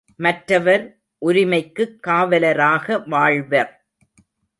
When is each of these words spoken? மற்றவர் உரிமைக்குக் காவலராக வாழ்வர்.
மற்றவர் 0.15 0.99
உரிமைக்குக் 1.25 1.99
காவலராக 2.07 3.07
வாழ்வர். 3.09 3.87